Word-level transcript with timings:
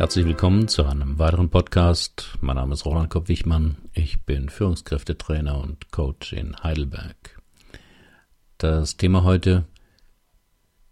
Herzlich 0.00 0.24
willkommen 0.24 0.66
zu 0.66 0.86
einem 0.86 1.18
weiteren 1.18 1.50
Podcast. 1.50 2.38
Mein 2.40 2.56
Name 2.56 2.72
ist 2.72 2.86
Roland 2.86 3.10
Kopp-Wichmann. 3.10 3.76
Ich 3.92 4.24
bin 4.24 4.48
Führungskräftetrainer 4.48 5.60
und 5.60 5.92
Coach 5.92 6.32
in 6.32 6.56
Heidelberg. 6.56 7.38
Das 8.56 8.96
Thema 8.96 9.24
heute 9.24 9.66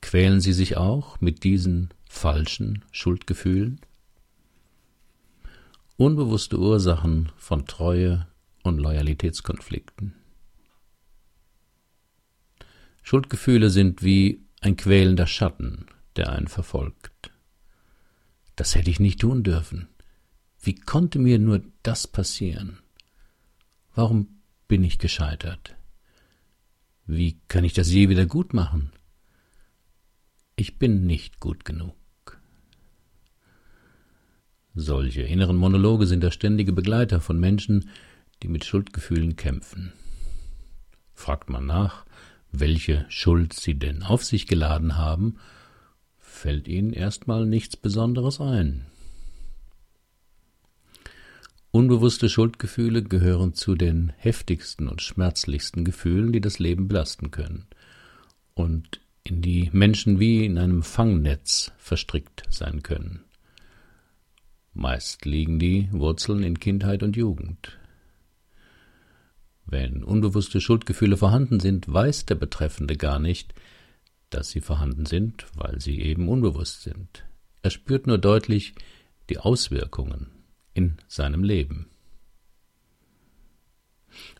Quälen 0.02 0.42
Sie 0.42 0.52
sich 0.52 0.76
auch 0.76 1.22
mit 1.22 1.42
diesen 1.42 1.88
falschen 2.06 2.84
Schuldgefühlen? 2.90 3.80
Unbewusste 5.96 6.58
Ursachen 6.58 7.32
von 7.38 7.66
Treue 7.66 8.26
und 8.62 8.76
Loyalitätskonflikten. 8.76 10.16
Schuldgefühle 13.02 13.70
sind 13.70 14.02
wie 14.02 14.44
ein 14.60 14.76
quälender 14.76 15.26
Schatten, 15.26 15.86
der 16.16 16.28
einen 16.28 16.48
verfolgt. 16.48 17.32
Das 18.58 18.74
hätte 18.74 18.90
ich 18.90 18.98
nicht 18.98 19.20
tun 19.20 19.44
dürfen. 19.44 19.86
Wie 20.60 20.74
konnte 20.74 21.20
mir 21.20 21.38
nur 21.38 21.62
das 21.84 22.08
passieren? 22.08 22.80
Warum 23.94 24.40
bin 24.66 24.82
ich 24.82 24.98
gescheitert? 24.98 25.76
Wie 27.06 27.38
kann 27.46 27.62
ich 27.62 27.72
das 27.72 27.88
je 27.88 28.08
wieder 28.08 28.26
gut 28.26 28.54
machen? 28.54 28.90
Ich 30.56 30.76
bin 30.76 31.06
nicht 31.06 31.38
gut 31.38 31.64
genug. 31.64 31.94
Solche 34.74 35.22
inneren 35.22 35.56
Monologe 35.56 36.08
sind 36.08 36.24
der 36.24 36.32
ständige 36.32 36.72
Begleiter 36.72 37.20
von 37.20 37.38
Menschen, 37.38 37.88
die 38.42 38.48
mit 38.48 38.64
Schuldgefühlen 38.64 39.36
kämpfen. 39.36 39.92
Fragt 41.14 41.48
man 41.48 41.64
nach, 41.64 42.04
welche 42.50 43.06
Schuld 43.08 43.52
sie 43.52 43.78
denn 43.78 44.02
auf 44.02 44.24
sich 44.24 44.48
geladen 44.48 44.96
haben 44.96 45.38
fällt 46.28 46.68
ihnen 46.68 46.92
erstmal 46.92 47.46
nichts 47.46 47.76
Besonderes 47.76 48.40
ein. 48.40 48.86
Unbewusste 51.70 52.28
Schuldgefühle 52.28 53.02
gehören 53.02 53.54
zu 53.54 53.74
den 53.74 54.12
heftigsten 54.16 54.88
und 54.88 55.02
schmerzlichsten 55.02 55.84
Gefühlen, 55.84 56.32
die 56.32 56.40
das 56.40 56.58
Leben 56.58 56.88
belasten 56.88 57.30
können 57.30 57.66
und 58.54 59.00
in 59.22 59.42
die 59.42 59.68
Menschen 59.72 60.18
wie 60.18 60.46
in 60.46 60.58
einem 60.58 60.82
Fangnetz 60.82 61.72
verstrickt 61.76 62.44
sein 62.48 62.82
können. 62.82 63.24
Meist 64.72 65.26
liegen 65.26 65.58
die 65.58 65.88
Wurzeln 65.92 66.42
in 66.42 66.58
Kindheit 66.58 67.02
und 67.02 67.16
Jugend. 67.16 67.78
Wenn 69.66 70.02
unbewusste 70.02 70.62
Schuldgefühle 70.62 71.18
vorhanden 71.18 71.60
sind, 71.60 71.92
weiß 71.92 72.24
der 72.24 72.36
Betreffende 72.36 72.96
gar 72.96 73.18
nicht, 73.18 73.52
dass 74.30 74.50
sie 74.50 74.60
vorhanden 74.60 75.06
sind, 75.06 75.46
weil 75.54 75.80
sie 75.80 76.00
eben 76.00 76.28
unbewusst 76.28 76.82
sind. 76.82 77.24
Er 77.62 77.70
spürt 77.70 78.06
nur 78.06 78.18
deutlich 78.18 78.74
die 79.30 79.38
Auswirkungen 79.38 80.28
in 80.74 80.96
seinem 81.06 81.42
Leben. 81.42 81.88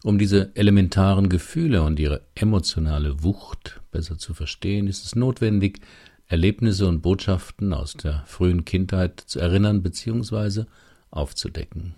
Um 0.03 0.19
diese 0.19 0.55
elementaren 0.56 1.28
Gefühle 1.28 1.83
und 1.83 2.00
ihre 2.00 2.22
emotionale 2.34 3.22
Wucht 3.22 3.81
besser 3.91 4.19
zu 4.19 4.34
verstehen, 4.34 4.86
ist 4.86 5.05
es 5.05 5.14
notwendig, 5.14 5.81
Erlebnisse 6.27 6.86
und 6.86 7.00
Botschaften 7.00 7.72
aus 7.72 7.94
der 7.94 8.22
frühen 8.27 8.64
Kindheit 8.64 9.20
zu 9.20 9.41
erinnern 9.41 9.83
bzw. 9.83 10.64
aufzudecken. 11.11 11.94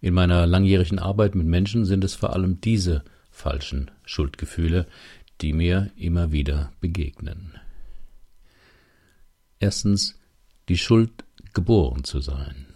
In 0.00 0.14
meiner 0.14 0.46
langjährigen 0.46 0.98
Arbeit 0.98 1.34
mit 1.34 1.46
Menschen 1.46 1.84
sind 1.84 2.02
es 2.02 2.14
vor 2.14 2.32
allem 2.32 2.60
diese 2.60 3.04
falschen 3.36 3.90
Schuldgefühle, 4.04 4.86
die 5.40 5.52
mir 5.52 5.90
immer 5.96 6.32
wieder 6.32 6.72
begegnen. 6.80 7.54
Erstens 9.58 10.18
die 10.68 10.78
Schuld, 10.78 11.24
geboren 11.52 12.04
zu 12.04 12.20
sein. 12.20 12.66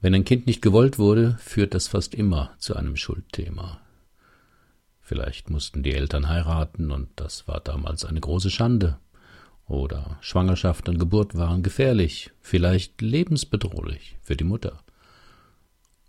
Wenn 0.00 0.14
ein 0.14 0.24
Kind 0.24 0.46
nicht 0.46 0.62
gewollt 0.62 0.98
wurde, 0.98 1.36
führt 1.38 1.74
das 1.74 1.86
fast 1.86 2.14
immer 2.14 2.54
zu 2.58 2.74
einem 2.74 2.96
Schuldthema. 2.96 3.80
Vielleicht 5.00 5.50
mussten 5.50 5.82
die 5.82 5.92
Eltern 5.94 6.28
heiraten 6.28 6.90
und 6.90 7.08
das 7.16 7.46
war 7.46 7.60
damals 7.60 8.04
eine 8.04 8.20
große 8.20 8.50
Schande. 8.50 8.98
Oder 9.66 10.18
Schwangerschaft 10.20 10.88
und 10.88 10.98
Geburt 10.98 11.36
waren 11.36 11.62
gefährlich, 11.62 12.30
vielleicht 12.40 13.00
lebensbedrohlich 13.00 14.16
für 14.22 14.36
die 14.36 14.44
Mutter 14.44 14.83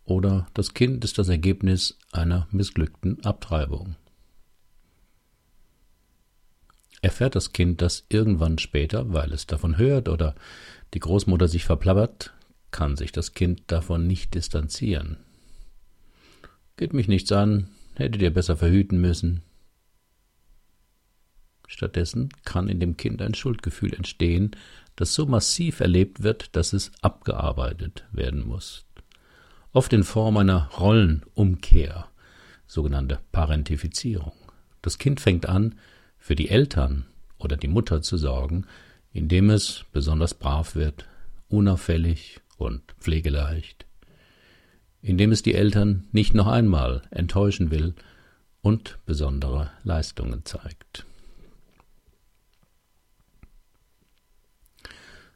oder 0.06 0.48
das 0.54 0.74
Kind 0.74 1.04
ist 1.04 1.18
das 1.18 1.30
Ergebnis 1.30 1.98
einer 2.12 2.48
missglückten 2.52 3.24
Abtreibung. 3.26 3.96
Erfährt 7.02 7.36
das 7.36 7.54
Kind 7.54 7.82
das 7.82 8.06
irgendwann 8.10 8.58
später, 8.58 9.14
weil 9.14 9.34
es 9.34 9.46
davon 9.46 9.78
hört 9.78 10.10
oder 10.10 10.36
die 10.94 11.00
Großmutter 11.00 11.48
sich 11.48 11.66
verplappert, 11.66 12.34
kann 12.72 12.96
sich 12.96 13.12
das 13.12 13.34
Kind 13.34 13.64
davon 13.68 14.08
nicht 14.08 14.34
distanzieren. 14.34 15.18
Geht 16.78 16.94
mich 16.94 17.08
nichts 17.08 17.32
an, 17.32 17.70
hättet 17.96 18.22
ihr 18.22 18.34
besser 18.34 18.58
verhüten 18.58 19.00
müssen. 19.00 19.44
Stattdessen 21.68 22.30
kann 22.44 22.70
in 22.70 22.80
dem 22.80 22.96
Kind 22.98 23.22
ein 23.22 23.34
Schuldgefühl 23.34 23.94
entstehen, 23.94 24.52
das 24.96 25.14
so 25.14 25.26
massiv 25.26 25.80
erlebt 25.80 26.24
wird, 26.24 26.56
dass 26.56 26.74
es 26.74 26.92
abgearbeitet 27.02 28.06
werden 28.12 28.46
muss 28.46 28.85
oft 29.76 29.92
in 29.92 30.06
Form 30.06 30.38
einer 30.38 30.70
Rollenumkehr, 30.80 32.08
sogenannte 32.66 33.20
Parentifizierung. 33.34 34.32
Das 34.82 34.98
Kind 34.98 35.20
fängt 35.20 35.48
an, 35.48 35.76
für 36.18 36.36
die 36.36 36.50
Eltern 36.50 37.06
oder 37.38 37.58
die 37.58 37.68
Mutter 37.68 38.02
zu 38.02 38.16
sorgen, 38.18 38.66
indem 39.12 39.50
es 39.50 39.84
besonders 39.92 40.34
brav 40.34 40.76
wird, 40.76 41.06
unauffällig 41.50 42.40
und 42.58 42.82
pflegeleicht, 43.00 43.86
indem 45.02 45.34
es 45.34 45.44
die 45.44 45.56
Eltern 45.56 46.08
nicht 46.14 46.34
noch 46.34 46.48
einmal 46.48 47.02
enttäuschen 47.12 47.70
will 47.70 47.96
und 48.62 48.98
besondere 49.06 49.72
Leistungen 49.84 50.46
zeigt. 50.46 51.06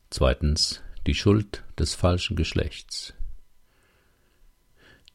Zweitens 0.10 0.82
die 1.06 1.14
Schuld 1.14 1.64
des 1.78 1.94
falschen 1.94 2.38
Geschlechts. 2.38 3.14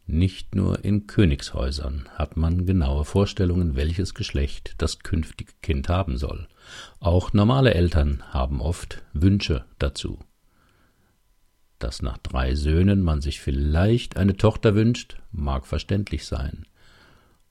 Nicht 0.06 0.54
nur 0.54 0.84
in 0.84 1.06
Königshäusern 1.06 2.08
hat 2.14 2.36
man 2.36 2.66
genaue 2.66 3.06
Vorstellungen, 3.06 3.74
welches 3.74 4.12
Geschlecht 4.12 4.74
das 4.78 4.98
künftige 4.98 5.52
Kind 5.62 5.88
haben 5.88 6.18
soll. 6.18 6.46
Auch 7.00 7.32
normale 7.32 7.72
Eltern 7.72 8.22
haben 8.28 8.60
oft 8.60 9.02
Wünsche 9.14 9.64
dazu. 9.78 10.18
Dass 11.78 12.02
nach 12.02 12.18
drei 12.18 12.54
Söhnen 12.54 13.00
man 13.00 13.22
sich 13.22 13.40
vielleicht 13.40 14.16
eine 14.18 14.36
Tochter 14.36 14.74
wünscht, 14.74 15.16
mag 15.32 15.66
verständlich 15.66 16.26
sein. 16.26 16.66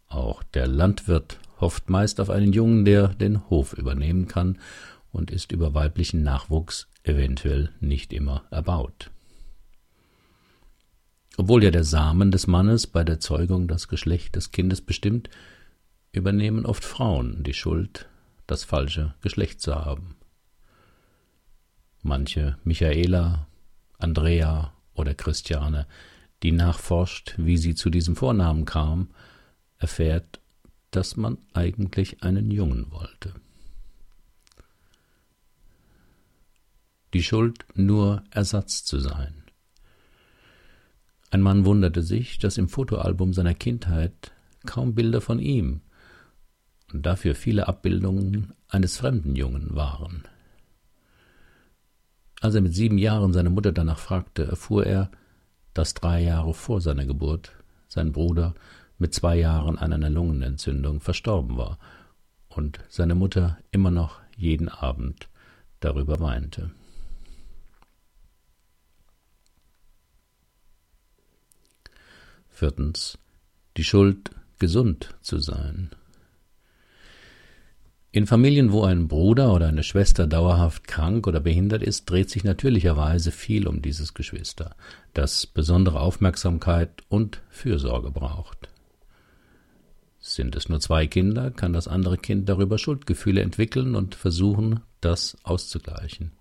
Auch 0.07 0.43
der 0.43 0.67
Landwirt 0.67 1.39
hofft 1.59 1.89
meist 1.89 2.21
auf 2.21 2.29
einen 2.29 2.53
Jungen, 2.53 2.85
der 2.85 3.07
den 3.07 3.49
Hof 3.49 3.73
übernehmen 3.73 4.27
kann 4.27 4.59
und 5.11 5.31
ist 5.31 5.51
über 5.51 5.73
weiblichen 5.73 6.21
Nachwuchs 6.21 6.87
eventuell 7.03 7.71
nicht 7.79 8.13
immer 8.13 8.43
erbaut. 8.51 9.09
Obwohl 11.37 11.63
ja 11.63 11.71
der 11.71 11.83
Samen 11.83 12.31
des 12.31 12.47
Mannes 12.47 12.85
bei 12.85 13.03
der 13.03 13.19
Zeugung 13.19 13.67
das 13.67 13.87
Geschlecht 13.87 14.35
des 14.35 14.51
Kindes 14.51 14.81
bestimmt, 14.81 15.29
übernehmen 16.11 16.65
oft 16.65 16.85
Frauen 16.85 17.43
die 17.43 17.55
Schuld, 17.55 18.07
das 18.45 18.63
falsche 18.63 19.15
Geschlecht 19.21 19.61
zu 19.61 19.75
haben. 19.75 20.15
Manche 22.03 22.57
Michaela, 22.63 23.47
Andrea 23.97 24.73
oder 24.93 25.15
Christiane, 25.15 25.87
die 26.43 26.51
nachforscht, 26.51 27.33
wie 27.37 27.57
sie 27.57 27.73
zu 27.73 27.89
diesem 27.89 28.15
Vornamen 28.15 28.65
kam, 28.65 29.09
erfährt, 29.77 30.39
dass 30.91 31.17
man 31.17 31.37
eigentlich 31.53 32.21
einen 32.21 32.51
Jungen 32.51 32.91
wollte. 32.91 33.33
Die 37.13 37.23
Schuld 37.23 37.65
nur 37.73 38.23
Ersatz 38.31 38.83
zu 38.83 38.99
sein. 38.99 39.42
Ein 41.33 41.41
Mann 41.41 41.65
wunderte 41.65 42.03
sich, 42.03 42.37
dass 42.37 42.59
im 42.59 42.69
Fotoalbum 42.69 43.33
seiner 43.33 43.55
Kindheit 43.55 44.31
kaum 44.67 44.93
Bilder 44.93 45.19
von 45.19 45.39
ihm 45.39 45.81
und 46.93 47.07
dafür 47.07 47.33
viele 47.33 47.67
Abbildungen 47.67 48.53
eines 48.69 48.97
fremden 48.97 49.35
Jungen 49.35 49.75
waren. 49.75 50.25
Als 52.39 52.53
er 52.53 52.61
mit 52.61 52.75
sieben 52.75 52.99
Jahren 52.99 53.33
seine 53.33 53.49
Mutter 53.49 53.71
danach 53.71 53.97
fragte, 53.97 54.43
erfuhr 54.43 54.85
er, 54.85 55.09
dass 55.73 55.95
drei 55.95 56.21
Jahre 56.21 56.53
vor 56.53 56.81
seiner 56.81 57.07
Geburt 57.07 57.51
sein 57.87 58.11
Bruder 58.11 58.53
mit 58.99 59.15
zwei 59.15 59.35
Jahren 59.35 59.79
an 59.79 59.91
einer 59.91 60.11
Lungenentzündung 60.11 60.99
verstorben 60.99 61.57
war 61.57 61.79
und 62.47 62.77
seine 62.89 63.15
Mutter 63.15 63.57
immer 63.71 63.89
noch 63.89 64.19
jeden 64.37 64.69
Abend 64.69 65.29
darüber 65.79 66.19
weinte. 66.19 66.69
Viertens 72.53 73.17
die 73.77 73.83
Schuld, 73.83 74.29
gesund 74.59 75.09
zu 75.21 75.39
sein. 75.39 75.89
In 78.11 78.27
Familien, 78.27 78.71
wo 78.71 78.83
ein 78.83 79.07
Bruder 79.07 79.51
oder 79.51 79.67
eine 79.67 79.81
Schwester 79.81 80.27
dauerhaft 80.27 80.87
krank 80.87 81.25
oder 81.25 81.39
behindert 81.39 81.81
ist, 81.81 82.07
dreht 82.07 82.29
sich 82.29 82.43
natürlicherweise 82.43 83.31
viel 83.31 83.67
um 83.67 83.81
dieses 83.81 84.13
Geschwister, 84.13 84.75
das 85.15 85.47
besondere 85.47 85.99
Aufmerksamkeit 85.99 87.01
und 87.09 87.41
Fürsorge 87.49 88.11
braucht. 88.11 88.69
Sind 90.19 90.55
es 90.55 90.69
nur 90.69 90.79
zwei 90.79 91.07
Kinder, 91.07 91.49
kann 91.49 91.73
das 91.73 91.87
andere 91.87 92.19
Kind 92.19 92.47
darüber 92.47 92.77
Schuldgefühle 92.77 93.41
entwickeln 93.41 93.95
und 93.95 94.13
versuchen, 94.13 94.81
das 95.01 95.35
auszugleichen, 95.41 96.31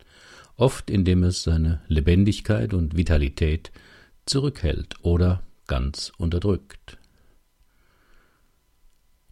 oft 0.57 0.91
indem 0.91 1.25
es 1.25 1.43
seine 1.43 1.81
Lebendigkeit 1.89 2.75
und 2.75 2.99
Vitalität 2.99 3.73
zurückhält 4.27 4.97
oder 5.01 5.43
ganz 5.73 6.13
unterdrückt. 6.19 6.99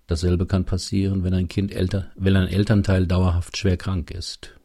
Dasselbe 0.06 0.46
kann 0.46 0.64
passieren, 0.64 1.22
wenn 1.22 1.34
ein 1.34 1.48
Kind 1.48 1.70
älter, 1.70 2.10
wenn 2.16 2.34
ein 2.34 2.48
Elternteil 2.48 3.06
dauerhaft 3.06 3.58
schwer 3.58 3.76
krank 3.76 4.10
ist. 4.10 4.58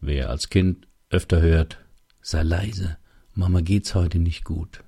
Wer 0.00 0.30
als 0.30 0.50
Kind 0.50 0.86
öfter 1.10 1.40
hört, 1.40 1.78
sei 2.22 2.44
leise, 2.44 2.96
Mama 3.34 3.60
geht's 3.60 3.96
heute 3.96 4.20
nicht 4.20 4.44
gut. 4.44 4.84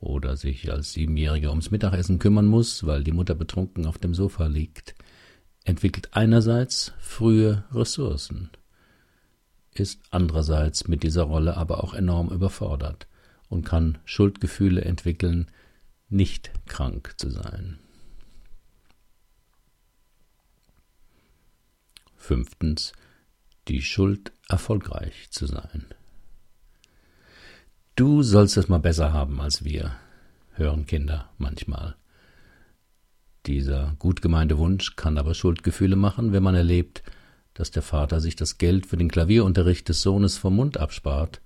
Oder 0.00 0.38
sich 0.38 0.72
als 0.72 0.94
Siebenjähriger 0.94 1.50
ums 1.50 1.70
Mittagessen 1.70 2.18
kümmern 2.18 2.46
muss, 2.46 2.86
weil 2.86 3.04
die 3.04 3.12
Mutter 3.12 3.34
betrunken 3.34 3.84
auf 3.84 3.98
dem 3.98 4.14
Sofa 4.14 4.46
liegt, 4.46 4.94
entwickelt 5.64 6.08
einerseits 6.12 6.94
frühe 6.98 7.64
Ressourcen, 7.72 8.48
ist 9.70 10.00
andererseits 10.08 10.88
mit 10.88 11.02
dieser 11.02 11.24
Rolle 11.24 11.58
aber 11.58 11.84
auch 11.84 11.92
enorm 11.92 12.30
überfordert 12.30 13.06
und 13.48 13.64
kann 13.64 13.98
Schuldgefühle 14.04 14.82
entwickeln, 14.82 15.50
nicht 16.08 16.50
krank 16.66 17.14
zu 17.16 17.30
sein. 17.30 17.78
Fünftens 22.16 22.92
die 23.68 23.82
Schuld, 23.82 24.32
erfolgreich 24.48 25.28
zu 25.30 25.46
sein. 25.46 25.84
Du 27.96 28.22
sollst 28.22 28.56
es 28.56 28.68
mal 28.68 28.78
besser 28.78 29.12
haben 29.12 29.40
als 29.40 29.64
wir, 29.64 29.94
hören 30.54 30.86
Kinder 30.86 31.30
manchmal. 31.36 31.96
Dieser 33.46 33.94
gut 33.98 34.22
gemeinte 34.22 34.58
Wunsch 34.58 34.96
kann 34.96 35.18
aber 35.18 35.34
Schuldgefühle 35.34 35.96
machen, 35.96 36.32
wenn 36.32 36.42
man 36.42 36.54
erlebt, 36.54 37.02
dass 37.54 37.70
der 37.70 37.82
Vater 37.82 38.20
sich 38.20 38.36
das 38.36 38.58
Geld 38.58 38.86
für 38.86 38.96
den 38.96 39.10
Klavierunterricht 39.10 39.88
des 39.88 40.00
Sohnes 40.00 40.36
vom 40.36 40.56
Mund 40.56 40.78
abspart 40.78 41.40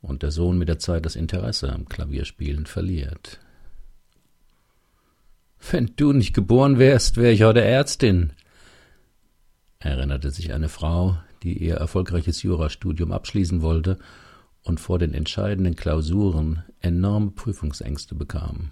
und 0.00 0.22
der 0.22 0.30
Sohn 0.30 0.58
mit 0.58 0.68
der 0.68 0.78
Zeit 0.78 1.04
das 1.04 1.16
Interesse 1.16 1.72
am 1.72 1.88
Klavierspielen 1.88 2.66
verliert. 2.66 3.40
Wenn 5.70 5.92
du 5.96 6.12
nicht 6.12 6.34
geboren 6.34 6.78
wärst, 6.78 7.16
wäre 7.16 7.32
ich 7.32 7.42
heute 7.42 7.62
Ärztin, 7.62 8.32
erinnerte 9.80 10.30
sich 10.30 10.52
eine 10.52 10.68
Frau, 10.68 11.18
die 11.42 11.58
ihr 11.58 11.76
erfolgreiches 11.76 12.42
Jurastudium 12.42 13.12
abschließen 13.12 13.62
wollte 13.62 13.98
und 14.62 14.80
vor 14.80 14.98
den 14.98 15.14
entscheidenden 15.14 15.76
Klausuren 15.76 16.64
enorme 16.80 17.30
Prüfungsängste 17.30 18.14
bekam. 18.14 18.70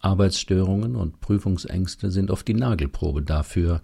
Arbeitsstörungen 0.00 0.94
und 0.94 1.20
Prüfungsängste 1.20 2.10
sind 2.10 2.30
oft 2.30 2.46
die 2.46 2.54
Nagelprobe 2.54 3.22
dafür, 3.22 3.80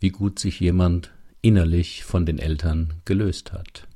wie 0.00 0.10
gut 0.10 0.38
sich 0.38 0.58
jemand 0.60 1.12
innerlich 1.42 2.04
von 2.04 2.26
den 2.26 2.38
Eltern 2.38 2.94
gelöst 3.04 3.52
hat. 3.52 3.86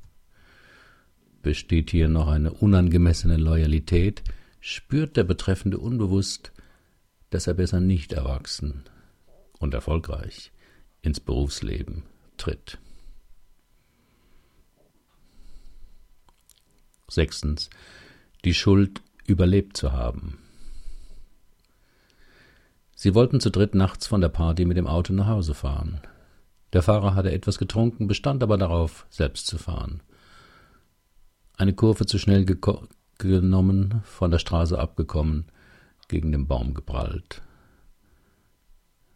Besteht 1.41 1.91
hier 1.91 2.09
noch 2.09 2.27
eine 2.27 2.51
unangemessene 2.51 3.37
Loyalität, 3.37 4.23
spürt 4.59 5.15
der 5.15 5.23
Betreffende 5.23 5.77
unbewusst, 5.77 6.51
dass 7.29 7.47
er 7.47 7.53
besser 7.53 7.79
nicht 7.79 8.13
erwachsen 8.13 8.83
und 9.59 9.73
erfolgreich 9.73 10.51
ins 11.01 11.19
Berufsleben 11.19 12.03
tritt. 12.37 12.77
Sechstens, 17.07 17.69
die 18.45 18.53
Schuld 18.53 19.01
überlebt 19.25 19.77
zu 19.77 19.93
haben. 19.93 20.39
Sie 22.95 23.15
wollten 23.15 23.39
zu 23.39 23.49
dritt 23.49 23.75
nachts 23.75 24.07
von 24.07 24.19
der 24.19 24.29
Party 24.29 24.65
mit 24.65 24.77
dem 24.77 24.87
Auto 24.87 25.13
nach 25.13 25.27
Hause 25.27 25.53
fahren. 25.53 26.01
Der 26.73 26.83
Fahrer 26.83 27.15
hatte 27.15 27.31
etwas 27.31 27.57
getrunken, 27.57 28.07
bestand 28.07 28.43
aber 28.43 28.57
darauf, 28.57 29.07
selbst 29.09 29.47
zu 29.47 29.57
fahren. 29.57 30.01
Eine 31.59 31.73
Kurve 31.73 32.05
zu 32.05 32.17
schnell 32.17 32.45
genommen, 33.17 34.01
von 34.05 34.31
der 34.31 34.39
Straße 34.39 34.79
abgekommen, 34.79 35.47
gegen 36.07 36.31
den 36.31 36.47
Baum 36.47 36.73
geprallt. 36.73 37.41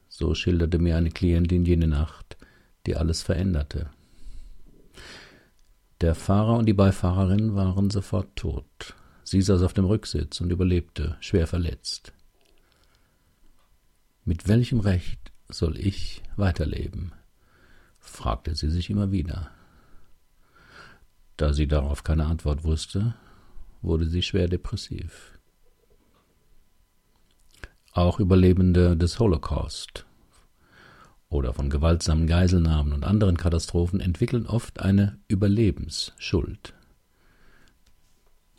So 0.10 0.36
schilderte 0.36 0.78
mir 0.78 0.98
eine 0.98 1.10
Klientin 1.10 1.64
jene 1.64 1.88
Nacht, 1.88 2.36
die 2.86 2.98
alles 2.98 3.22
veränderte. 3.22 3.90
Der 6.02 6.16
Fahrer 6.16 6.58
und 6.58 6.66
die 6.66 6.74
Beifahrerin 6.74 7.56
waren 7.56 7.90
sofort 7.90 8.36
tot. 8.36 8.94
Sie 9.24 9.42
saß 9.42 9.62
auf 9.62 9.72
dem 9.72 9.86
Rücksitz 9.86 10.42
und 10.42 10.52
überlebte, 10.52 11.16
schwer 11.22 11.48
verletzt. 11.48 12.12
Mit 14.26 14.50
welchem 14.50 14.82
Recht 14.82 15.32
soll 15.48 15.78
ich 15.78 16.22
weiterleben? 16.36 17.14
fragte 18.00 18.54
sie 18.54 18.70
sich 18.70 18.90
immer 18.90 19.14
wieder. 19.14 19.50
Da 21.44 21.52
sie 21.52 21.68
darauf 21.68 22.06
keine 22.06 22.28
Antwort 22.28 22.64
wusste, 22.64 23.16
wurde 23.82 24.06
sie 24.06 24.22
schwer 24.22 24.48
depressiv. 24.48 25.38
Auch 27.92 28.22
Überlebende 28.22 28.96
des 28.96 29.20
Holocaust 29.20 30.06
oder 31.28 31.54
von 31.54 31.70
gewaltsamen 31.70 32.28
Geiselnahmen 32.28 32.94
und 32.94 33.04
anderen 33.04 33.36
Katastrophen 33.36 34.00
entwickeln 34.00 34.48
oft 34.48 34.80
eine 34.80 35.20
Überlebensschuld. 35.28 36.76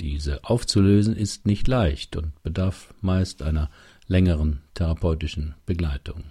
Diese 0.00 0.44
aufzulösen 0.44 1.16
ist 1.16 1.46
nicht 1.46 1.66
leicht 1.66 2.16
und 2.16 2.42
bedarf 2.42 2.92
meist 3.00 3.40
einer 3.40 3.70
längeren 4.08 4.60
therapeutischen 4.74 5.54
Begleitung. 5.64 6.22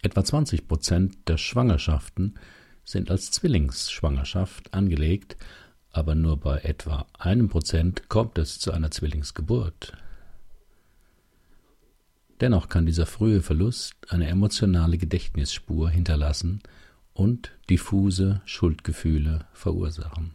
Etwa 0.00 0.24
20 0.24 0.66
Prozent 0.66 1.28
der 1.28 1.36
Schwangerschaften 1.36 2.38
sind 2.84 3.10
als 3.10 3.30
Zwillingsschwangerschaft 3.30 4.72
angelegt, 4.74 5.36
aber 5.90 6.14
nur 6.14 6.36
bei 6.36 6.58
etwa 6.58 7.06
einem 7.18 7.48
Prozent 7.48 8.08
kommt 8.08 8.38
es 8.38 8.58
zu 8.58 8.72
einer 8.72 8.90
Zwillingsgeburt. 8.90 9.96
Dennoch 12.40 12.68
kann 12.68 12.84
dieser 12.84 13.06
frühe 13.06 13.42
Verlust 13.42 13.94
eine 14.08 14.26
emotionale 14.26 14.98
Gedächtnisspur 14.98 15.88
hinterlassen 15.88 16.60
und 17.12 17.52
diffuse 17.70 18.42
Schuldgefühle 18.44 19.46
verursachen. 19.52 20.34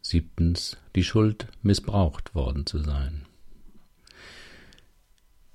Siebtens 0.00 0.76
die 0.94 1.02
Schuld, 1.02 1.48
missbraucht 1.62 2.34
worden 2.34 2.66
zu 2.66 2.78
sein. 2.78 3.26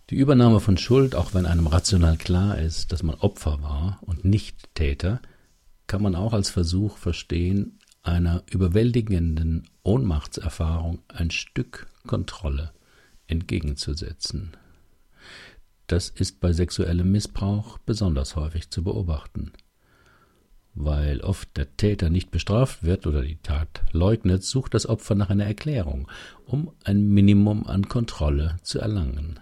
Die 0.09 0.15
Übernahme 0.15 0.59
von 0.59 0.75
Schuld, 0.75 1.13
auch 1.13 1.35
wenn 1.35 1.45
einem 1.45 1.67
rational 1.67 2.17
klar 2.17 2.57
ist, 2.57 2.91
dass 2.91 3.03
man 3.03 3.15
Opfer 3.15 3.61
war 3.61 3.99
und 4.01 4.25
nicht 4.25 4.73
Täter, 4.73 5.21
kann 5.85 6.01
man 6.01 6.15
auch 6.15 6.33
als 6.33 6.49
Versuch 6.49 6.97
verstehen, 6.97 7.77
einer 8.01 8.41
überwältigenden 8.49 9.69
Ohnmachtserfahrung 9.83 11.03
ein 11.09 11.29
Stück 11.29 11.87
Kontrolle 12.07 12.71
entgegenzusetzen. 13.27 14.53
Das 15.85 16.09
ist 16.09 16.39
bei 16.39 16.53
sexuellem 16.53 17.11
Missbrauch 17.11 17.77
besonders 17.77 18.35
häufig 18.35 18.71
zu 18.71 18.83
beobachten. 18.83 19.51
Weil 20.73 21.21
oft 21.21 21.55
der 21.55 21.77
Täter 21.77 22.09
nicht 22.09 22.31
bestraft 22.31 22.83
wird 22.83 23.05
oder 23.05 23.21
die 23.21 23.37
Tat 23.43 23.83
leugnet, 23.91 24.43
sucht 24.43 24.73
das 24.73 24.87
Opfer 24.87 25.13
nach 25.13 25.29
einer 25.29 25.45
Erklärung, 25.45 26.07
um 26.45 26.71
ein 26.83 27.09
Minimum 27.09 27.67
an 27.67 27.87
Kontrolle 27.87 28.57
zu 28.63 28.79
erlangen. 28.79 29.39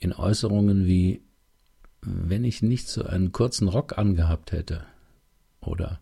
In 0.00 0.12
Äußerungen 0.12 0.86
wie 0.86 1.22
wenn 2.02 2.44
ich 2.44 2.62
nicht 2.62 2.88
so 2.88 3.04
einen 3.04 3.32
kurzen 3.32 3.68
Rock 3.68 3.98
angehabt 3.98 4.52
hätte, 4.52 4.86
oder 5.60 6.00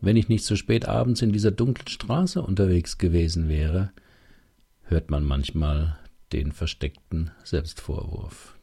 wenn 0.00 0.16
ich 0.16 0.28
nicht 0.28 0.44
so 0.44 0.54
spät 0.56 0.86
abends 0.86 1.22
in 1.22 1.32
dieser 1.32 1.50
dunklen 1.50 1.88
Straße 1.88 2.42
unterwegs 2.42 2.98
gewesen 2.98 3.48
wäre, 3.48 3.90
hört 4.82 5.10
man 5.10 5.24
manchmal 5.24 5.98
den 6.32 6.52
versteckten 6.52 7.30
Selbstvorwurf. 7.42 8.58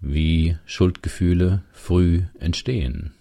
Wie 0.00 0.56
Schuldgefühle 0.64 1.64
früh 1.72 2.22
entstehen. 2.38 3.12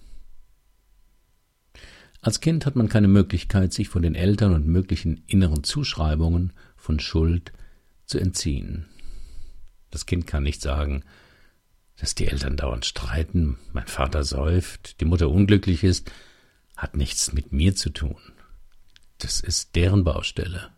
Als 2.25 2.39
Kind 2.39 2.65
hat 2.65 2.75
man 2.75 2.89
keine 2.89 3.07
Möglichkeit, 3.07 3.71
sich 3.71 3.87
von 3.87 4.01
den 4.01 4.15
Eltern 4.15 4.55
und 4.55 4.65
möglichen 4.65 5.21
inneren 5.27 5.63
Zuschreibungen 5.63 6.53
von 6.75 6.99
Schuld 6.99 7.53
zu 8.07 8.17
entziehen. 8.17 8.87
Das 9.91 10.07
Kind 10.07 10.25
kann 10.25 10.41
nicht 10.41 10.59
sagen, 10.59 11.03
dass 11.97 12.15
die 12.15 12.25
Eltern 12.25 12.57
dauernd 12.57 12.83
streiten, 12.83 13.59
mein 13.73 13.85
Vater 13.85 14.23
säuft, 14.23 15.01
die 15.01 15.05
Mutter 15.05 15.29
unglücklich 15.29 15.83
ist, 15.83 16.11
hat 16.75 16.97
nichts 16.97 17.31
mit 17.31 17.51
mir 17.51 17.75
zu 17.75 17.91
tun. 17.91 18.17
Das 19.19 19.39
ist 19.39 19.75
deren 19.75 20.03
Baustelle. 20.03 20.71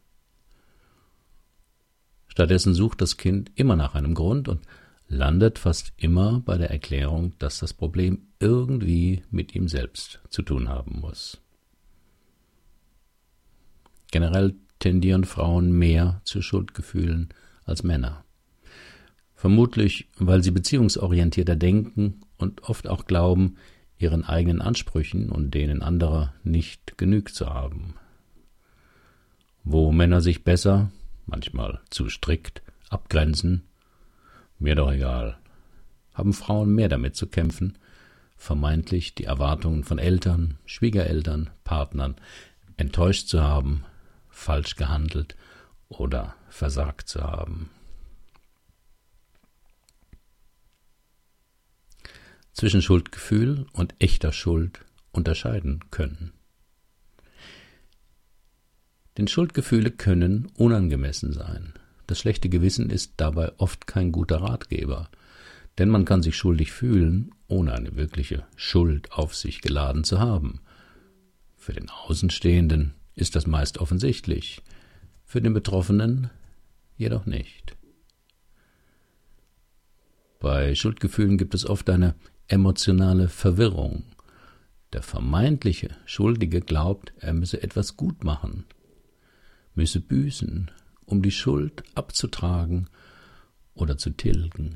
Stattdessen 2.28 2.74
sucht 2.74 3.00
das 3.00 3.16
Kind 3.16 3.52
immer 3.56 3.78
nach 3.78 3.96
einem 3.96 4.16
Grund 4.16 4.50
und 4.50 4.66
landet 5.08 5.60
fast 5.60 5.94
immer 5.98 6.42
bei 6.42 6.58
der 6.58 6.70
Erklärung, 6.70 7.34
dass 7.40 7.60
das 7.60 7.74
Problem 7.74 8.28
irgendwie 8.40 9.24
mit 9.32 9.56
ihm 9.56 9.68
selbst 9.68 10.20
zu 10.30 10.42
tun 10.42 10.70
haben 10.70 11.00
muss. 11.00 11.42
Generell 14.12 14.56
tendieren 14.80 15.26
Frauen 15.26 15.72
mehr 15.72 16.22
zu 16.24 16.42
Schuldgefühlen 16.42 17.30
als 17.64 17.84
Männer. 17.84 18.24
Vermutlich, 19.36 20.08
weil 20.18 20.44
sie 20.44 20.52
beziehungsorientierter 20.52 21.56
denken 21.56 22.22
und 22.38 22.64
oft 22.64 22.88
auch 22.88 23.06
glauben, 23.06 23.58
ihren 23.98 24.24
eigenen 24.24 24.62
Ansprüchen 24.62 25.30
und 25.30 25.54
denen 25.54 25.82
anderer 25.82 26.34
nicht 26.44 26.98
genügt 26.98 27.36
zu 27.36 27.48
haben. 27.48 27.96
Wo 29.64 29.92
Männer 29.92 30.22
sich 30.22 30.44
besser, 30.44 30.92
manchmal 31.26 31.82
zu 31.90 32.10
strikt, 32.10 32.62
abgrenzen, 32.90 33.64
mir 34.60 34.76
doch 34.76 34.92
egal, 34.92 35.38
haben 36.14 36.34
Frauen 36.34 36.74
mehr 36.74 36.90
damit 36.90 37.16
zu 37.16 37.28
kämpfen, 37.28 37.78
vermeintlich 38.38 39.16
die 39.16 39.26
Erwartungen 39.26 39.84
von 39.84 40.00
Eltern, 40.00 40.58
Schwiegereltern, 40.66 41.50
Partnern 41.64 42.16
enttäuscht 42.78 43.28
zu 43.28 43.42
haben, 43.42 43.84
falsch 44.30 44.76
gehandelt 44.76 45.36
oder 45.90 46.36
versagt 46.50 47.08
zu 47.10 47.22
haben. 47.22 47.70
Zwischen 52.54 52.82
Schuldgefühl 52.82 53.68
und 53.74 53.96
echter 54.00 54.32
Schuld 54.32 54.86
unterscheiden 55.12 55.84
können. 55.92 56.34
Denn 59.18 59.28
Schuldgefühle 59.28 59.92
können 59.92 60.48
unangemessen 60.56 61.34
sein. 61.34 61.74
Das 62.08 62.20
schlechte 62.20 62.48
Gewissen 62.48 62.90
ist 62.90 63.14
dabei 63.18 63.52
oft 63.58 63.86
kein 63.86 64.14
guter 64.14 64.42
Ratgeber, 64.42 65.10
denn 65.78 65.90
man 65.90 66.06
kann 66.06 66.24
sich 66.24 66.38
schuldig 66.38 66.72
fühlen, 66.72 67.32
ohne 67.48 67.74
eine 67.74 67.96
wirkliche 67.96 68.46
Schuld 68.56 69.12
auf 69.12 69.36
sich 69.36 69.62
geladen 69.62 70.06
zu 70.06 70.20
haben. 70.20 70.62
Für 71.58 71.74
den 71.74 71.90
Außenstehenden 71.90 72.94
ist 73.14 73.36
das 73.36 73.46
meist 73.46 73.78
offensichtlich, 73.80 74.62
für 75.26 75.42
den 75.42 75.54
Betroffenen 75.54 76.30
jedoch 76.96 77.26
nicht. 77.26 77.76
Bei 80.40 80.76
Schuldgefühlen 80.76 81.38
gibt 81.38 81.54
es 81.56 81.66
oft 81.66 81.90
eine 81.90 82.16
emotionale 82.48 83.28
Verwirrung. 83.28 84.04
Der 84.94 85.02
vermeintliche 85.02 85.90
Schuldige 86.06 86.62
glaubt, 86.62 87.12
er 87.20 87.34
müsse 87.34 87.62
etwas 87.62 87.98
gut 87.98 88.24
machen, 88.24 88.66
müsse 89.76 90.00
büßen, 90.00 90.72
um 91.08 91.24
die 91.24 91.32
Schuld 91.32 91.84
abzutragen 91.96 92.90
oder 93.74 93.98
zu 93.98 94.12
tilgen. 94.12 94.76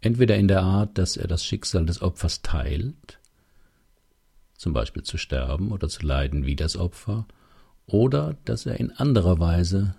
Entweder 0.00 0.36
in 0.36 0.48
der 0.48 0.62
Art, 0.62 0.98
dass 0.98 1.16
er 1.16 1.28
das 1.28 1.46
Schicksal 1.46 1.86
des 1.86 2.02
Opfers 2.02 2.42
teilt, 2.42 3.20
zum 4.58 4.74
Beispiel 4.74 5.02
zu 5.02 5.16
sterben 5.16 5.72
oder 5.72 5.88
zu 5.88 6.04
leiden 6.04 6.44
wie 6.44 6.56
das 6.56 6.76
Opfer, 6.76 7.26
oder 7.86 8.36
dass 8.44 8.66
er 8.66 8.78
in 8.80 8.90
anderer 8.90 9.38
Weise 9.38 9.94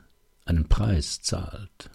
einen 0.46 0.68
Preis 0.68 1.22
zahlt. 1.22 1.90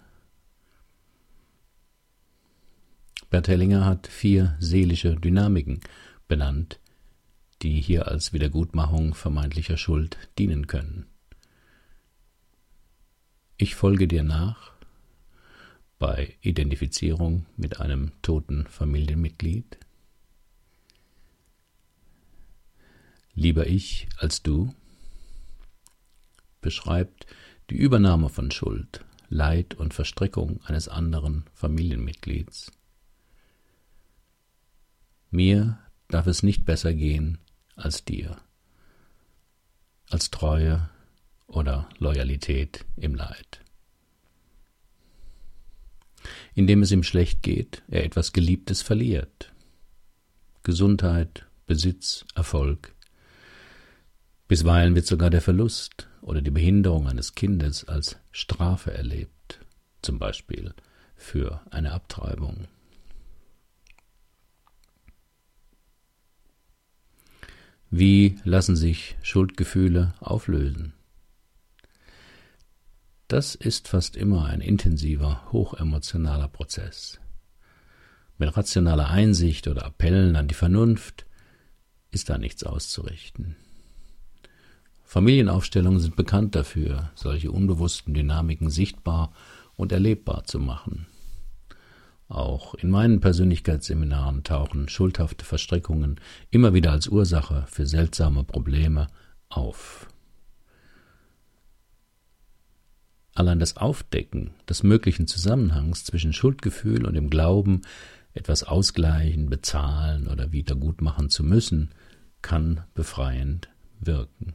Bert 3.29 3.47
Hellinger 3.47 3.85
hat 3.85 4.07
vier 4.07 4.57
seelische 4.59 5.15
Dynamiken 5.15 5.79
benannt, 6.27 6.79
die 7.61 7.79
hier 7.79 8.07
als 8.07 8.33
Wiedergutmachung 8.33 9.13
vermeintlicher 9.13 9.77
Schuld 9.77 10.17
dienen 10.37 10.67
können. 10.67 11.10
Ich 13.61 13.75
folge 13.75 14.07
dir 14.07 14.23
nach 14.23 14.71
bei 15.99 16.35
Identifizierung 16.41 17.45
mit 17.57 17.79
einem 17.79 18.11
toten 18.23 18.65
Familienmitglied, 18.65 19.77
Lieber 23.35 23.67
ich 23.67 24.09
als 24.17 24.41
du 24.41 24.73
beschreibt 26.61 27.27
die 27.69 27.75
Übernahme 27.75 28.29
von 28.29 28.49
Schuld, 28.49 29.05
Leid 29.29 29.75
und 29.75 29.93
Verstrickung 29.93 30.59
eines 30.63 30.87
anderen 30.87 31.45
Familienmitglieds. 31.53 32.71
Mir 35.29 35.77
darf 36.07 36.25
es 36.25 36.41
nicht 36.41 36.65
besser 36.65 36.95
gehen 36.95 37.37
als 37.75 38.05
dir, 38.05 38.41
als 40.09 40.31
Treue 40.31 40.89
oder 41.51 41.89
Loyalität 41.99 42.85
im 42.97 43.15
Leid. 43.15 43.61
Indem 46.53 46.81
es 46.81 46.91
ihm 46.91 47.03
schlecht 47.03 47.43
geht, 47.43 47.83
er 47.87 48.05
etwas 48.05 48.33
Geliebtes 48.33 48.81
verliert. 48.81 49.51
Gesundheit, 50.63 51.45
Besitz, 51.67 52.25
Erfolg, 52.35 52.93
Bisweilen 54.47 54.95
wird 54.95 55.07
sogar 55.07 55.29
der 55.29 55.41
Verlust 55.41 56.09
oder 56.21 56.41
die 56.41 56.51
Behinderung 56.51 57.07
eines 57.07 57.35
Kindes 57.35 57.87
als 57.87 58.17
Strafe 58.33 58.93
erlebt, 58.93 59.61
zum 60.01 60.19
Beispiel 60.19 60.73
für 61.15 61.61
eine 61.71 61.93
Abtreibung. 61.93 62.67
Wie 67.89 68.37
lassen 68.43 68.75
sich 68.75 69.15
Schuldgefühle 69.21 70.15
auflösen? 70.19 70.91
Das 73.31 73.55
ist 73.55 73.87
fast 73.87 74.17
immer 74.17 74.47
ein 74.47 74.59
intensiver, 74.59 75.41
hochemotionaler 75.53 76.49
Prozess. 76.49 77.21
Mit 78.37 78.57
rationaler 78.57 79.09
Einsicht 79.09 79.69
oder 79.69 79.85
Appellen 79.85 80.35
an 80.35 80.49
die 80.49 80.53
Vernunft 80.53 81.25
ist 82.11 82.29
da 82.29 82.37
nichts 82.37 82.65
auszurichten. 82.65 83.55
Familienaufstellungen 85.05 86.01
sind 86.01 86.17
bekannt 86.17 86.55
dafür, 86.55 87.09
solche 87.15 87.51
unbewussten 87.51 88.13
Dynamiken 88.13 88.69
sichtbar 88.69 89.31
und 89.77 89.93
erlebbar 89.93 90.43
zu 90.43 90.59
machen. 90.59 91.07
Auch 92.27 92.73
in 92.73 92.89
meinen 92.89 93.21
Persönlichkeitsseminaren 93.21 94.43
tauchen 94.43 94.89
schuldhafte 94.89 95.45
Verstrickungen 95.45 96.19
immer 96.49 96.73
wieder 96.73 96.91
als 96.91 97.07
Ursache 97.07 97.63
für 97.69 97.85
seltsame 97.85 98.43
Probleme 98.43 99.07
auf. 99.47 100.09
Allein 103.33 103.59
das 103.59 103.77
Aufdecken 103.77 104.51
des 104.67 104.83
möglichen 104.83 105.27
Zusammenhangs 105.27 106.03
zwischen 106.03 106.33
Schuldgefühl 106.33 107.05
und 107.05 107.13
dem 107.13 107.29
Glauben, 107.29 107.81
etwas 108.33 108.63
ausgleichen, 108.63 109.49
bezahlen 109.49 110.27
oder 110.27 110.51
wiedergutmachen 110.51 111.29
zu 111.29 111.43
müssen, 111.43 111.91
kann 112.41 112.83
befreiend 112.93 113.69
wirken. 113.99 114.53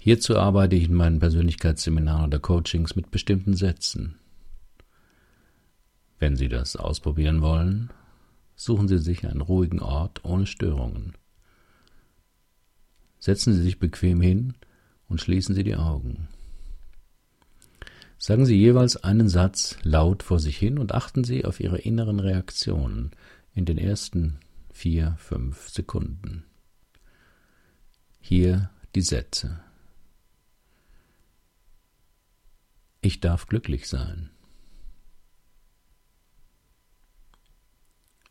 Hierzu 0.00 0.36
arbeite 0.36 0.76
ich 0.76 0.84
in 0.84 0.94
meinen 0.94 1.20
Persönlichkeitsseminaren 1.20 2.26
oder 2.26 2.38
Coachings 2.38 2.96
mit 2.96 3.10
bestimmten 3.10 3.54
Sätzen. 3.54 4.18
Wenn 6.18 6.36
Sie 6.36 6.48
das 6.48 6.76
ausprobieren 6.76 7.42
wollen, 7.42 7.90
suchen 8.54 8.88
Sie 8.88 8.98
sich 8.98 9.26
einen 9.26 9.40
ruhigen 9.40 9.80
Ort 9.80 10.24
ohne 10.24 10.46
Störungen. 10.46 11.14
Setzen 13.18 13.52
Sie 13.54 13.62
sich 13.62 13.78
bequem 13.78 14.20
hin 14.20 14.54
und 15.08 15.20
schließen 15.20 15.54
Sie 15.54 15.64
die 15.64 15.76
Augen. 15.76 16.28
Sagen 18.24 18.46
Sie 18.46 18.54
jeweils 18.56 18.96
einen 18.98 19.28
Satz 19.28 19.78
laut 19.82 20.22
vor 20.22 20.38
sich 20.38 20.56
hin 20.56 20.78
und 20.78 20.94
achten 20.94 21.24
Sie 21.24 21.44
auf 21.44 21.58
Ihre 21.58 21.78
inneren 21.78 22.20
Reaktionen 22.20 23.10
in 23.52 23.64
den 23.64 23.78
ersten 23.78 24.38
vier, 24.72 25.16
fünf 25.18 25.68
Sekunden. 25.68 26.44
Hier 28.20 28.70
die 28.94 29.02
Sätze. 29.02 29.58
Ich 33.00 33.18
darf 33.18 33.48
glücklich 33.48 33.88
sein. 33.88 34.30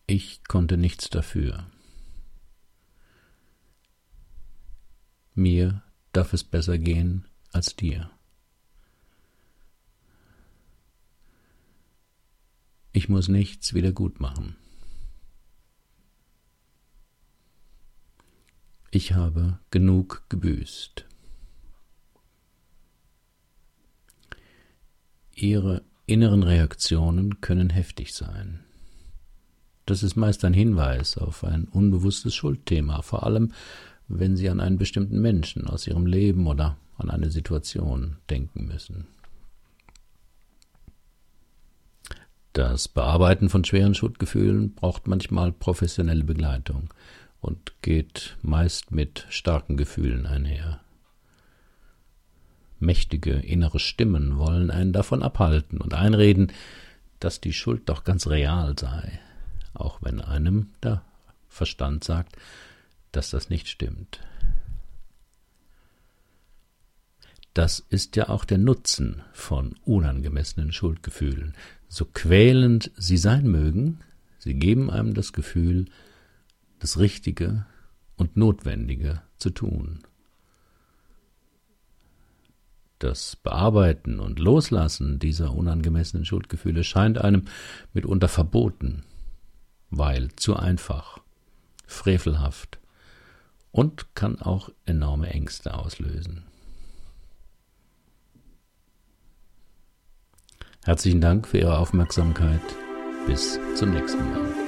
Ich 0.07 0.45
konnte 0.45 0.77
nichts 0.77 1.09
dafür. 1.09 1.69
Mir 5.35 5.83
darf 6.13 6.31
es 6.31 6.45
besser 6.45 6.77
gehen 6.77 7.27
als 7.51 7.75
dir. 7.75 8.09
Ich 12.93 13.07
muss 13.07 13.27
nichts 13.27 13.73
wieder 13.73 13.91
gut 13.91 14.19
machen. 14.19 14.55
Ich 18.91 19.13
habe 19.13 19.59
genug 19.69 20.23
gebüßt. 20.27 21.05
Ihre 25.33 25.83
inneren 26.05 26.43
Reaktionen 26.43 27.39
können 27.39 27.69
heftig 27.69 28.13
sein. 28.13 28.59
das 29.85 30.03
ist 30.03 30.15
meist 30.15 30.45
ein 30.45 30.53
Hinweis 30.53 31.17
auf 31.17 31.43
ein 31.43 31.65
unbewusstes 31.65 32.35
Schuldthema, 32.35 33.01
vor 33.01 33.23
allem 33.25 33.53
wenn 34.07 34.35
Sie 34.35 34.49
an 34.49 34.59
einen 34.59 34.77
bestimmten 34.77 35.21
Menschen 35.21 35.67
aus 35.67 35.87
Ihrem 35.87 36.05
Leben 36.05 36.47
oder 36.47 36.77
an 36.97 37.09
eine 37.09 37.31
Situation 37.31 38.17
denken 38.29 38.65
müssen. 38.65 39.07
Das 42.53 42.89
Bearbeiten 42.89 43.49
von 43.49 43.63
schweren 43.63 43.95
Schuldgefühlen 43.95 44.73
braucht 44.73 45.07
manchmal 45.07 45.53
professionelle 45.53 46.25
Begleitung 46.25 46.93
und 47.39 47.73
geht 47.81 48.37
meist 48.41 48.91
mit 48.91 49.25
starken 49.29 49.77
Gefühlen 49.77 50.25
einher. 50.25 50.81
Mächtige 52.79 53.33
innere 53.33 53.79
Stimmen 53.79 54.37
wollen 54.37 54.69
einen 54.69 54.91
davon 54.91 55.23
abhalten 55.23 55.79
und 55.79 55.93
einreden, 55.93 56.51
dass 57.19 57.39
die 57.39 57.53
Schuld 57.53 57.87
doch 57.87 58.03
ganz 58.03 58.27
real 58.27 58.77
sei, 58.77 59.19
auch 59.73 59.99
wenn 60.01 60.19
einem 60.19 60.71
der 60.83 61.03
Verstand 61.47 62.03
sagt, 62.03 62.35
dass 63.11 63.29
das 63.29 63.49
nicht 63.49 63.69
stimmt. 63.69 64.19
Das 67.53 67.79
ist 67.79 68.15
ja 68.15 68.29
auch 68.29 68.45
der 68.45 68.57
Nutzen 68.57 69.21
von 69.33 69.75
unangemessenen 69.83 70.71
Schuldgefühlen. 70.71 71.55
So 71.93 72.05
quälend 72.05 72.89
sie 72.95 73.17
sein 73.17 73.51
mögen, 73.51 73.99
sie 74.39 74.53
geben 74.53 74.89
einem 74.89 75.13
das 75.13 75.33
Gefühl, 75.33 75.87
das 76.79 76.99
Richtige 76.99 77.65
und 78.15 78.37
Notwendige 78.37 79.21
zu 79.37 79.49
tun. 79.49 79.99
Das 82.97 83.35
Bearbeiten 83.35 84.21
und 84.21 84.39
Loslassen 84.39 85.19
dieser 85.19 85.53
unangemessenen 85.53 86.23
Schuldgefühle 86.23 86.85
scheint 86.85 87.17
einem 87.17 87.43
mitunter 87.91 88.29
verboten, 88.29 89.03
weil 89.89 90.33
zu 90.37 90.55
einfach, 90.55 91.19
frevelhaft 91.85 92.79
und 93.73 94.15
kann 94.15 94.39
auch 94.39 94.69
enorme 94.85 95.29
Ängste 95.29 95.73
auslösen. 95.73 96.45
Herzlichen 100.83 101.21
Dank 101.21 101.47
für 101.47 101.59
Ihre 101.59 101.77
Aufmerksamkeit. 101.77 102.61
Bis 103.27 103.59
zum 103.75 103.91
nächsten 103.91 104.17
Mal. 104.31 104.60